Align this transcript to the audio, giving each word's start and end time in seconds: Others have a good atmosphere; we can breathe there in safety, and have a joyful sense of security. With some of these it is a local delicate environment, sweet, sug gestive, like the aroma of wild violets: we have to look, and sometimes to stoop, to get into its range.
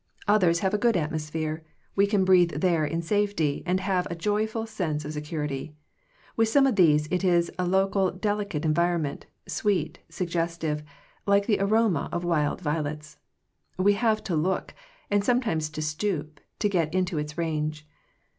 Others 0.27 0.61
have 0.61 0.73
a 0.73 0.79
good 0.79 0.97
atmosphere; 0.97 1.63
we 1.95 2.07
can 2.07 2.25
breathe 2.25 2.59
there 2.59 2.83
in 2.83 3.03
safety, 3.03 3.61
and 3.67 3.79
have 3.81 4.07
a 4.09 4.15
joyful 4.15 4.65
sense 4.65 5.05
of 5.05 5.13
security. 5.13 5.75
With 6.35 6.47
some 6.47 6.65
of 6.65 6.75
these 6.75 7.05
it 7.11 7.23
is 7.23 7.51
a 7.59 7.67
local 7.67 8.09
delicate 8.09 8.65
environment, 8.65 9.27
sweet, 9.47 9.99
sug 10.09 10.29
gestive, 10.29 10.81
like 11.27 11.45
the 11.45 11.59
aroma 11.59 12.09
of 12.11 12.23
wild 12.25 12.61
violets: 12.61 13.19
we 13.77 13.93
have 13.93 14.23
to 14.23 14.35
look, 14.35 14.73
and 15.11 15.23
sometimes 15.23 15.69
to 15.69 15.83
stoop, 15.83 16.39
to 16.57 16.67
get 16.67 16.91
into 16.95 17.19
its 17.19 17.37
range. 17.37 17.87